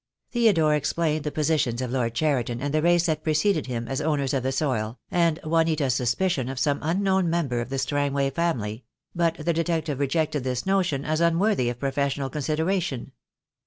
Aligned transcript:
Theodore 0.31 0.73
explained 0.73 1.23
the 1.25 1.31
positions 1.31 1.79
of 1.79 1.91
Lord 1.91 2.15
Cheriton 2.15 2.59
and 2.59 2.73
the 2.73 2.81
race 2.81 3.05
that 3.05 3.23
preceded 3.23 3.67
him 3.67 3.87
as 3.87 4.01
owners 4.01 4.33
of 4.33 4.41
the 4.41 4.51
soil, 4.51 4.97
and 5.11 5.39
Juanita's 5.43 5.93
suspicion 5.93 6.49
of 6.49 6.57
some 6.57 6.79
unknown 6.81 7.29
member 7.29 7.61
of 7.61 7.69
the 7.69 7.77
Strangway 7.77 8.31
family; 8.31 8.83
but 9.13 9.35
the 9.35 9.53
detective 9.53 9.99
rejected 9.99 10.43
this 10.43 10.65
notion 10.65 11.05
as 11.05 11.21
unworthy 11.21 11.69
of 11.69 11.77
professional 11.79 12.31
consideration. 12.31 13.11